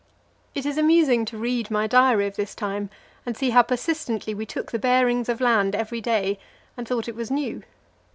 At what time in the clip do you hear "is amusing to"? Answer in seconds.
0.65-1.37